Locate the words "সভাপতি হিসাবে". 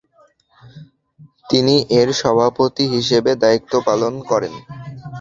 2.21-3.31